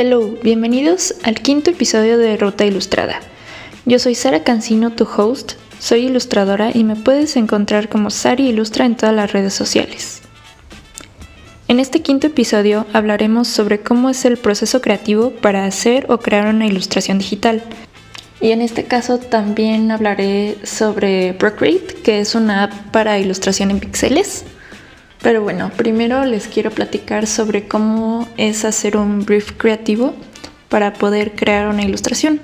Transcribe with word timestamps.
Hello, 0.00 0.38
bienvenidos 0.44 1.16
al 1.24 1.40
quinto 1.40 1.72
episodio 1.72 2.18
de 2.18 2.36
Ruta 2.36 2.64
Ilustrada. 2.64 3.18
Yo 3.84 3.98
soy 3.98 4.14
Sara 4.14 4.44
Cancino, 4.44 4.92
tu 4.92 5.02
host, 5.02 5.54
soy 5.80 6.06
ilustradora 6.06 6.70
y 6.72 6.84
me 6.84 6.94
puedes 6.94 7.34
encontrar 7.34 7.88
como 7.88 8.10
Sari 8.10 8.46
Ilustra 8.46 8.86
en 8.86 8.96
todas 8.96 9.12
las 9.12 9.32
redes 9.32 9.54
sociales. 9.54 10.22
En 11.66 11.80
este 11.80 12.00
quinto 12.00 12.28
episodio 12.28 12.86
hablaremos 12.92 13.48
sobre 13.48 13.80
cómo 13.80 14.08
es 14.08 14.24
el 14.24 14.36
proceso 14.36 14.80
creativo 14.80 15.32
para 15.32 15.64
hacer 15.64 16.06
o 16.08 16.18
crear 16.18 16.46
una 16.46 16.66
ilustración 16.66 17.18
digital. 17.18 17.64
Y 18.40 18.52
en 18.52 18.62
este 18.62 18.84
caso 18.84 19.18
también 19.18 19.90
hablaré 19.90 20.58
sobre 20.62 21.34
Procreate, 21.34 21.94
que 22.04 22.20
es 22.20 22.36
una 22.36 22.62
app 22.62 22.72
para 22.92 23.18
ilustración 23.18 23.72
en 23.72 23.80
píxeles. 23.80 24.44
Pero 25.22 25.42
bueno, 25.42 25.70
primero 25.76 26.24
les 26.24 26.46
quiero 26.46 26.70
platicar 26.70 27.26
sobre 27.26 27.66
cómo 27.66 28.28
es 28.36 28.64
hacer 28.64 28.96
un 28.96 29.24
brief 29.24 29.52
creativo 29.52 30.14
para 30.68 30.92
poder 30.92 31.34
crear 31.34 31.68
una 31.68 31.82
ilustración. 31.82 32.40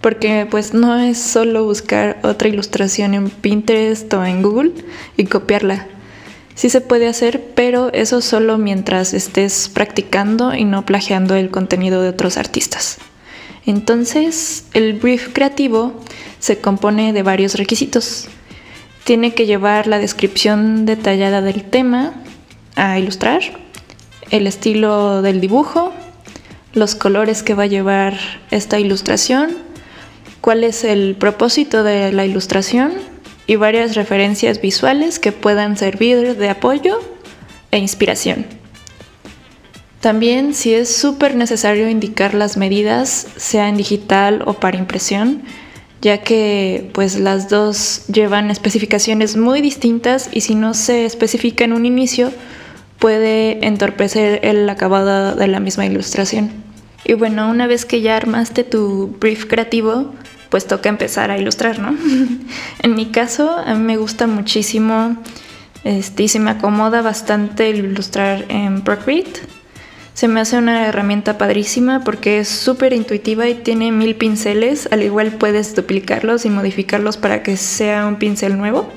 Porque 0.00 0.46
pues 0.50 0.74
no 0.74 0.98
es 0.98 1.18
solo 1.18 1.64
buscar 1.64 2.18
otra 2.22 2.48
ilustración 2.48 3.14
en 3.14 3.30
Pinterest 3.30 4.12
o 4.12 4.24
en 4.24 4.42
Google 4.42 4.72
y 5.16 5.24
copiarla. 5.26 5.86
Sí 6.54 6.68
se 6.68 6.80
puede 6.82 7.08
hacer, 7.08 7.42
pero 7.54 7.90
eso 7.92 8.20
solo 8.20 8.58
mientras 8.58 9.14
estés 9.14 9.70
practicando 9.72 10.54
y 10.54 10.64
no 10.64 10.84
plagiando 10.84 11.34
el 11.34 11.50
contenido 11.50 12.02
de 12.02 12.10
otros 12.10 12.36
artistas. 12.36 12.98
Entonces, 13.64 14.66
el 14.74 14.94
brief 14.94 15.32
creativo 15.32 15.94
se 16.40 16.58
compone 16.60 17.12
de 17.12 17.22
varios 17.22 17.54
requisitos. 17.54 18.28
Tiene 19.04 19.34
que 19.34 19.46
llevar 19.46 19.86
la 19.86 19.98
descripción 19.98 20.86
detallada 20.86 21.40
del 21.40 21.64
tema 21.64 22.14
a 22.76 22.98
ilustrar, 22.98 23.40
el 24.30 24.46
estilo 24.46 25.22
del 25.22 25.40
dibujo, 25.40 25.92
los 26.72 26.94
colores 26.94 27.42
que 27.42 27.54
va 27.54 27.64
a 27.64 27.66
llevar 27.66 28.14
esta 28.50 28.78
ilustración, 28.78 29.56
cuál 30.40 30.64
es 30.64 30.84
el 30.84 31.16
propósito 31.16 31.82
de 31.82 32.12
la 32.12 32.24
ilustración 32.24 32.92
y 33.46 33.56
varias 33.56 33.96
referencias 33.96 34.60
visuales 34.60 35.18
que 35.18 35.32
puedan 35.32 35.76
servir 35.76 36.36
de 36.36 36.48
apoyo 36.48 37.00
e 37.70 37.78
inspiración. 37.78 38.46
También 40.00 40.54
si 40.54 40.74
es 40.74 40.94
súper 40.94 41.36
necesario 41.36 41.88
indicar 41.88 42.34
las 42.34 42.56
medidas, 42.56 43.26
sea 43.36 43.68
en 43.68 43.76
digital 43.76 44.42
o 44.46 44.54
para 44.54 44.78
impresión, 44.78 45.42
ya 46.02 46.18
que 46.18 46.90
pues 46.92 47.18
las 47.18 47.48
dos 47.48 48.02
llevan 48.08 48.50
especificaciones 48.50 49.36
muy 49.36 49.60
distintas 49.62 50.28
y 50.32 50.42
si 50.42 50.56
no 50.56 50.74
se 50.74 51.06
especifica 51.06 51.64
en 51.64 51.72
un 51.72 51.86
inicio 51.86 52.32
puede 52.98 53.64
entorpecer 53.66 54.40
el 54.44 54.68
acabado 54.68 55.36
de 55.36 55.46
la 55.46 55.60
misma 55.60 55.86
ilustración. 55.86 56.50
Y 57.04 57.14
bueno, 57.14 57.48
una 57.48 57.66
vez 57.66 57.84
que 57.84 58.00
ya 58.00 58.16
armaste 58.16 58.64
tu 58.64 59.16
brief 59.20 59.46
creativo, 59.46 60.12
pues 60.50 60.66
toca 60.66 60.88
empezar 60.88 61.30
a 61.30 61.38
ilustrar, 61.38 61.78
¿no? 61.78 61.96
en 62.82 62.94
mi 62.94 63.06
caso, 63.06 63.50
a 63.56 63.74
mí 63.74 63.82
me 63.82 63.96
gusta 63.96 64.26
muchísimo 64.26 65.16
este, 65.84 66.24
y 66.24 66.28
se 66.28 66.38
me 66.40 66.50
acomoda 66.50 67.00
bastante 67.00 67.70
ilustrar 67.70 68.44
en 68.48 68.82
Procreate 68.82 69.61
se 70.14 70.28
me 70.28 70.40
hace 70.40 70.58
una 70.58 70.86
herramienta 70.86 71.38
padrísima 71.38 72.04
porque 72.04 72.38
es 72.38 72.48
súper 72.48 72.92
intuitiva 72.92 73.48
y 73.48 73.54
tiene 73.54 73.92
mil 73.92 74.14
pinceles. 74.14 74.88
Al 74.92 75.02
igual 75.02 75.32
puedes 75.32 75.74
duplicarlos 75.74 76.44
y 76.44 76.50
modificarlos 76.50 77.16
para 77.16 77.42
que 77.42 77.56
sea 77.56 78.06
un 78.06 78.16
pincel 78.16 78.58
nuevo. 78.58 78.88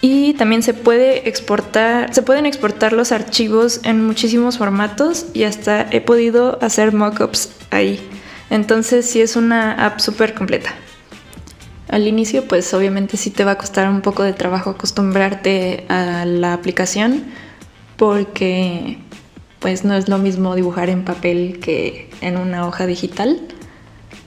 Y 0.00 0.34
también 0.34 0.62
se 0.62 0.74
puede 0.74 1.28
exportar, 1.28 2.14
se 2.14 2.22
pueden 2.22 2.46
exportar 2.46 2.92
los 2.92 3.10
archivos 3.10 3.80
en 3.82 4.06
muchísimos 4.06 4.58
formatos 4.58 5.26
y 5.34 5.42
hasta 5.42 5.88
he 5.90 6.00
podido 6.00 6.58
hacer 6.62 6.92
mockups 6.92 7.50
ahí. 7.70 8.00
Entonces 8.48 9.06
sí 9.10 9.20
es 9.20 9.34
una 9.34 9.84
app 9.84 9.98
súper 9.98 10.34
completa. 10.34 10.72
Al 11.88 12.06
inicio 12.06 12.46
pues 12.46 12.72
obviamente 12.72 13.16
sí 13.16 13.30
te 13.30 13.44
va 13.44 13.52
a 13.52 13.58
costar 13.58 13.88
un 13.88 14.00
poco 14.00 14.22
de 14.22 14.32
trabajo 14.32 14.70
acostumbrarte 14.70 15.84
a 15.88 16.24
la 16.24 16.52
aplicación 16.52 17.24
porque 17.96 18.98
pues 19.58 19.84
no 19.84 19.94
es 19.94 20.08
lo 20.08 20.18
mismo 20.18 20.54
dibujar 20.54 20.90
en 20.90 21.04
papel 21.04 21.58
que 21.60 22.10
en 22.20 22.36
una 22.36 22.66
hoja 22.66 22.86
digital. 22.86 23.40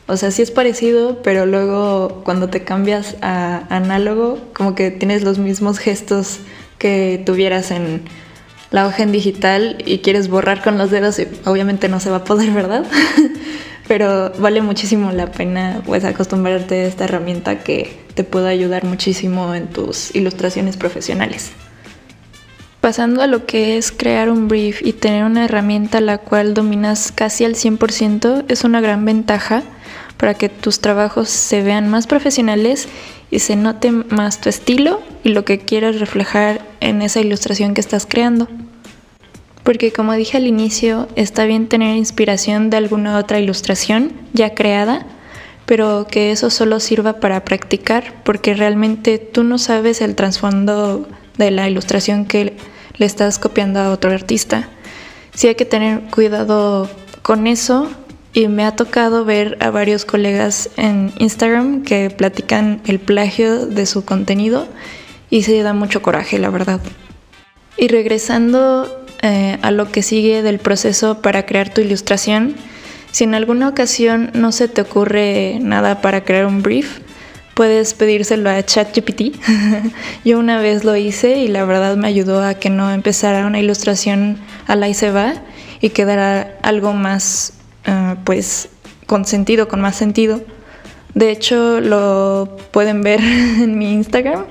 O 0.07 0.17
sea, 0.17 0.31
sí 0.31 0.41
es 0.41 0.51
parecido, 0.51 1.21
pero 1.23 1.45
luego 1.45 2.21
cuando 2.25 2.49
te 2.49 2.63
cambias 2.63 3.15
a 3.21 3.63
análogo, 3.69 4.39
como 4.53 4.75
que 4.75 4.91
tienes 4.91 5.23
los 5.23 5.37
mismos 5.37 5.79
gestos 5.79 6.39
que 6.77 7.21
tuvieras 7.25 7.71
en 7.71 8.01
la 8.71 8.87
hoja 8.87 9.03
en 9.03 9.11
digital 9.11 9.77
y 9.85 9.99
quieres 9.99 10.29
borrar 10.29 10.63
con 10.63 10.77
los 10.77 10.91
dedos 10.91 11.21
obviamente 11.45 11.89
no 11.89 11.99
se 11.99 12.09
va 12.09 12.17
a 12.17 12.23
poder, 12.23 12.51
¿verdad? 12.53 12.85
pero 13.87 14.31
vale 14.39 14.61
muchísimo 14.61 15.11
la 15.11 15.31
pena 15.31 15.81
pues 15.85 16.05
acostumbrarte 16.05 16.81
a 16.81 16.87
esta 16.87 17.03
herramienta 17.03 17.59
que 17.59 17.99
te 18.15 18.23
puede 18.23 18.49
ayudar 18.49 18.85
muchísimo 18.85 19.53
en 19.53 19.67
tus 19.67 20.15
ilustraciones 20.15 20.77
profesionales. 20.77 21.51
Pasando 22.81 23.21
a 23.21 23.27
lo 23.27 23.45
que 23.45 23.77
es 23.77 23.91
crear 23.91 24.31
un 24.31 24.47
brief 24.47 24.81
y 24.81 24.93
tener 24.93 25.23
una 25.23 25.45
herramienta 25.45 26.01
la 26.01 26.17
cual 26.17 26.55
dominas 26.55 27.11
casi 27.11 27.45
al 27.45 27.53
100% 27.53 28.45
es 28.47 28.63
una 28.63 28.81
gran 28.81 29.05
ventaja 29.05 29.61
para 30.17 30.33
que 30.33 30.49
tus 30.49 30.79
trabajos 30.79 31.29
se 31.29 31.61
vean 31.61 31.89
más 31.89 32.07
profesionales 32.07 32.87
y 33.29 33.37
se 33.37 33.55
note 33.55 33.91
más 33.91 34.41
tu 34.41 34.49
estilo 34.49 34.99
y 35.23 35.29
lo 35.29 35.45
que 35.45 35.59
quieras 35.59 35.99
reflejar 35.99 36.65
en 36.79 37.03
esa 37.03 37.19
ilustración 37.19 37.75
que 37.75 37.81
estás 37.81 38.07
creando. 38.07 38.47
Porque 39.61 39.93
como 39.93 40.13
dije 40.13 40.37
al 40.37 40.47
inicio, 40.47 41.07
está 41.15 41.45
bien 41.45 41.67
tener 41.67 41.95
inspiración 41.95 42.71
de 42.71 42.77
alguna 42.77 43.19
otra 43.19 43.39
ilustración 43.39 44.11
ya 44.33 44.55
creada, 44.55 45.05
pero 45.67 46.07
que 46.09 46.31
eso 46.31 46.49
solo 46.49 46.79
sirva 46.79 47.19
para 47.19 47.45
practicar 47.45 48.15
porque 48.23 48.55
realmente 48.55 49.19
tú 49.19 49.43
no 49.43 49.59
sabes 49.59 50.01
el 50.01 50.15
trasfondo 50.15 51.07
de 51.37 51.51
la 51.51 51.69
ilustración 51.69 52.25
que 52.25 52.57
le 52.97 53.05
estás 53.05 53.39
copiando 53.39 53.79
a 53.79 53.91
otro 53.91 54.11
artista. 54.11 54.69
Sí 55.33 55.47
hay 55.47 55.55
que 55.55 55.65
tener 55.65 56.01
cuidado 56.11 56.89
con 57.21 57.47
eso 57.47 57.89
y 58.33 58.47
me 58.47 58.65
ha 58.65 58.75
tocado 58.75 59.25
ver 59.25 59.57
a 59.59 59.71
varios 59.71 60.05
colegas 60.05 60.69
en 60.77 61.13
Instagram 61.17 61.83
que 61.83 62.09
platican 62.09 62.81
el 62.85 62.99
plagio 62.99 63.65
de 63.65 63.85
su 63.85 64.05
contenido 64.05 64.67
y 65.29 65.43
se 65.43 65.61
da 65.63 65.73
mucho 65.73 66.01
coraje, 66.01 66.39
la 66.39 66.49
verdad. 66.49 66.79
Y 67.77 67.87
regresando 67.87 69.05
eh, 69.21 69.57
a 69.61 69.71
lo 69.71 69.91
que 69.91 70.01
sigue 70.01 70.43
del 70.43 70.59
proceso 70.59 71.21
para 71.21 71.45
crear 71.45 71.73
tu 71.73 71.81
ilustración, 71.81 72.55
si 73.11 73.25
en 73.25 73.35
alguna 73.35 73.67
ocasión 73.67 74.31
no 74.33 74.51
se 74.53 74.69
te 74.69 74.81
ocurre 74.81 75.59
nada 75.61 76.01
para 76.01 76.23
crear 76.23 76.45
un 76.45 76.61
brief, 76.61 76.99
puedes 77.61 77.93
pedírselo 77.93 78.49
a 78.49 78.65
ChatGPT. 78.65 79.35
Yo 80.25 80.39
una 80.39 80.59
vez 80.59 80.83
lo 80.83 80.95
hice 80.95 81.37
y 81.37 81.47
la 81.47 81.63
verdad 81.63 81.95
me 81.95 82.07
ayudó 82.07 82.41
a 82.41 82.55
que 82.55 82.71
no 82.71 82.89
empezara 82.89 83.45
una 83.45 83.59
ilustración 83.59 84.39
a 84.65 84.75
la 84.75 84.89
y 84.89 84.95
se 84.95 85.11
va 85.11 85.35
y 85.79 85.89
quedara 85.89 86.57
algo 86.63 86.93
más, 86.93 87.53
eh, 87.85 88.15
pues, 88.23 88.69
con 89.05 89.25
sentido, 89.25 89.67
con 89.67 89.79
más 89.79 89.95
sentido. 89.95 90.41
De 91.13 91.29
hecho, 91.29 91.81
lo 91.81 92.57
pueden 92.71 93.03
ver 93.03 93.19
en 93.23 93.77
mi 93.77 93.93
Instagram. 93.93 94.45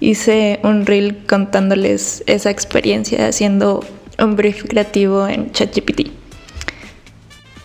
Hice 0.00 0.58
un 0.64 0.84
reel 0.84 1.24
contándoles 1.28 2.24
esa 2.26 2.50
experiencia 2.50 3.28
haciendo 3.28 3.84
un 4.18 4.34
brief 4.34 4.64
creativo 4.64 5.28
en 5.28 5.52
ChatGPT. 5.52 6.10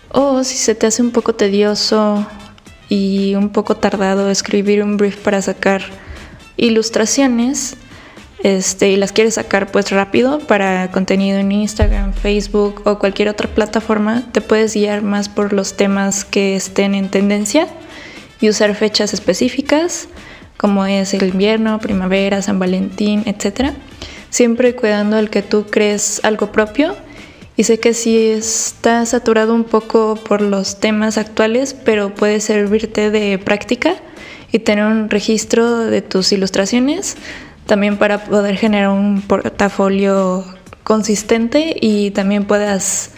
O 0.09 0.43
si 0.43 0.55
se 0.55 0.75
te 0.75 0.85
hace 0.85 1.01
un 1.01 1.09
poco 1.09 1.33
tedioso 1.33 2.27
y 2.93 3.33
un 3.33 3.49
poco 3.49 3.75
tardado 3.75 4.29
escribir 4.29 4.83
un 4.83 4.97
brief 4.97 5.17
para 5.17 5.41
sacar 5.41 5.81
ilustraciones 6.57 7.75
este, 8.43 8.91
y 8.91 8.97
las 8.97 9.11
quieres 9.11 9.34
sacar 9.34 9.72
pues 9.72 9.90
rápido 9.90 10.37
para 10.37 10.91
contenido 10.91 11.40
en 11.40 11.51
Instagram, 11.51 12.13
Facebook 12.13 12.84
o 12.85 12.99
cualquier 12.99 13.29
otra 13.29 13.49
plataforma, 13.49 14.31
te 14.31 14.41
puedes 14.41 14.75
guiar 14.75 15.01
más 15.01 15.28
por 15.28 15.53
los 15.53 15.75
temas 15.75 16.23
que 16.23 16.55
estén 16.55 16.93
en 16.93 17.09
tendencia 17.09 17.67
y 18.40 18.49
usar 18.49 18.75
fechas 18.75 19.11
específicas 19.16 20.07
como 20.57 20.85
es 20.85 21.16
el 21.16 21.23
invierno, 21.23 21.79
primavera, 21.79 22.43
San 22.43 22.59
Valentín, 22.59 23.23
etc. 23.25 23.72
Siempre 24.29 24.75
cuidando 24.75 25.17
el 25.17 25.31
que 25.31 25.41
tú 25.41 25.66
crees 25.66 26.22
algo 26.23 26.51
propio 26.51 26.96
y 27.55 27.64
sé 27.64 27.79
que 27.79 27.94
sí 27.94 28.17
está 28.17 29.05
saturado 29.05 29.53
un 29.53 29.64
poco 29.64 30.16
por 30.16 30.41
los 30.41 30.79
temas 30.79 31.17
actuales, 31.17 31.73
pero 31.73 32.14
puede 32.14 32.40
servirte 32.40 33.11
de 33.11 33.38
práctica 33.38 33.96
y 34.52 34.59
tener 34.59 34.85
un 34.85 35.09
registro 35.09 35.79
de 35.79 36.02
tus 36.02 36.32
ilustraciones, 36.32 37.16
también 37.66 37.97
para 37.97 38.26
poder 38.26 38.58
generar 38.58 38.90
un 38.90 39.22
portafolio 39.22 40.46
consistente 40.84 41.76
y 41.79 42.11
también 42.11 42.46
puedas 42.46 43.11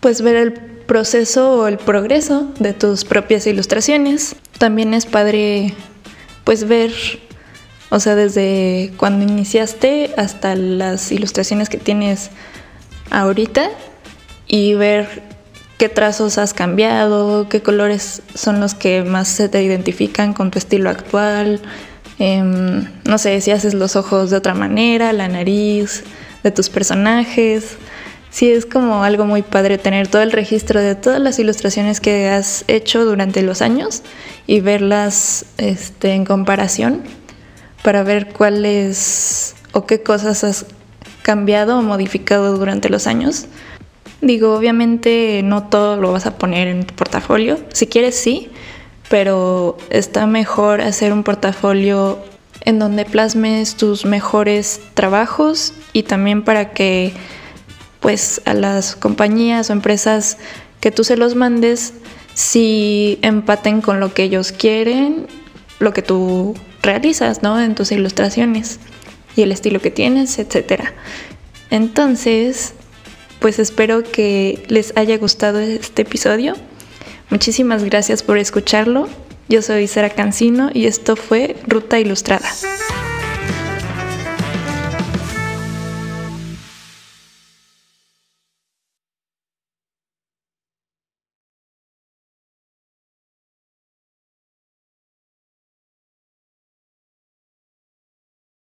pues 0.00 0.22
ver 0.22 0.36
el 0.36 0.52
proceso 0.52 1.54
o 1.54 1.68
el 1.68 1.78
progreso 1.78 2.52
de 2.58 2.72
tus 2.72 3.04
propias 3.04 3.46
ilustraciones. 3.46 4.36
También 4.58 4.94
es 4.94 5.06
padre 5.06 5.74
pues 6.44 6.66
ver, 6.66 6.92
o 7.90 8.00
sea, 8.00 8.16
desde 8.16 8.92
cuando 8.96 9.24
iniciaste 9.24 10.12
hasta 10.16 10.54
las 10.54 11.12
ilustraciones 11.12 11.68
que 11.68 11.78
tienes 11.78 12.30
ahorita 13.12 13.70
y 14.48 14.74
ver 14.74 15.22
qué 15.78 15.88
trazos 15.88 16.38
has 16.38 16.54
cambiado, 16.54 17.48
qué 17.48 17.62
colores 17.62 18.22
son 18.34 18.60
los 18.60 18.74
que 18.74 19.02
más 19.02 19.28
se 19.28 19.48
te 19.48 19.62
identifican 19.62 20.32
con 20.32 20.50
tu 20.50 20.58
estilo 20.58 20.90
actual. 20.90 21.60
Em, 22.18 22.86
no 23.04 23.18
sé 23.18 23.40
si 23.40 23.50
haces 23.50 23.74
los 23.74 23.96
ojos 23.96 24.30
de 24.30 24.36
otra 24.36 24.54
manera, 24.54 25.12
la 25.12 25.28
nariz 25.28 26.04
de 26.42 26.50
tus 26.50 26.68
personajes. 26.70 27.76
Sí, 28.30 28.50
es 28.50 28.64
como 28.64 29.04
algo 29.04 29.26
muy 29.26 29.42
padre 29.42 29.76
tener 29.76 30.08
todo 30.08 30.22
el 30.22 30.32
registro 30.32 30.80
de 30.80 30.94
todas 30.94 31.20
las 31.20 31.38
ilustraciones 31.38 32.00
que 32.00 32.28
has 32.28 32.64
hecho 32.68 33.04
durante 33.04 33.42
los 33.42 33.60
años 33.60 34.02
y 34.46 34.60
verlas 34.60 35.44
este, 35.58 36.12
en 36.12 36.24
comparación 36.24 37.02
para 37.82 38.02
ver 38.02 38.28
cuáles 38.32 39.54
o 39.72 39.84
qué 39.84 40.02
cosas 40.02 40.44
has 40.44 40.66
cambiado 41.22 41.78
o 41.78 41.82
modificado 41.82 42.56
durante 42.58 42.88
los 42.88 43.06
años. 43.06 43.46
Digo, 44.20 44.54
obviamente 44.54 45.42
no 45.42 45.68
todo 45.68 45.96
lo 45.96 46.12
vas 46.12 46.26
a 46.26 46.36
poner 46.36 46.68
en 46.68 46.84
tu 46.84 46.94
portafolio. 46.94 47.58
Si 47.72 47.86
quieres, 47.86 48.14
sí, 48.16 48.50
pero 49.08 49.76
está 49.90 50.26
mejor 50.26 50.80
hacer 50.80 51.12
un 51.12 51.22
portafolio 51.22 52.18
en 52.64 52.78
donde 52.78 53.04
plasmes 53.04 53.74
tus 53.74 54.04
mejores 54.04 54.80
trabajos 54.94 55.74
y 55.92 56.04
también 56.04 56.44
para 56.44 56.70
que 56.70 57.12
pues 58.00 58.42
a 58.44 58.54
las 58.54 58.96
compañías 58.96 59.70
o 59.70 59.72
empresas 59.72 60.38
que 60.80 60.90
tú 60.90 61.04
se 61.04 61.16
los 61.16 61.34
mandes 61.34 61.94
si 62.34 63.18
empaten 63.22 63.80
con 63.80 64.00
lo 64.00 64.14
que 64.14 64.24
ellos 64.24 64.52
quieren, 64.52 65.26
lo 65.78 65.92
que 65.92 66.02
tú 66.02 66.54
realizas, 66.82 67.42
¿no? 67.42 67.60
En 67.60 67.74
tus 67.74 67.92
ilustraciones 67.92 68.80
y 69.36 69.42
el 69.42 69.52
estilo 69.52 69.80
que 69.80 69.90
tienes, 69.90 70.38
etcétera. 70.38 70.92
Entonces, 71.70 72.74
pues 73.40 73.58
espero 73.58 74.02
que 74.02 74.64
les 74.68 74.96
haya 74.96 75.16
gustado 75.18 75.58
este 75.58 76.02
episodio. 76.02 76.54
Muchísimas 77.30 77.84
gracias 77.84 78.22
por 78.22 78.38
escucharlo. 78.38 79.08
Yo 79.48 79.62
soy 79.62 79.86
Sara 79.86 80.10
Cancino 80.10 80.70
y 80.72 80.86
esto 80.86 81.16
fue 81.16 81.56
Ruta 81.66 81.98
Ilustrada. 81.98 82.48